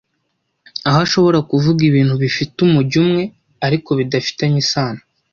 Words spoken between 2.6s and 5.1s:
umujyo umwe ariko bidafitanye isano